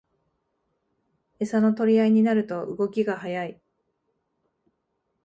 [1.39, 3.61] エサの取り合いになると動きが速い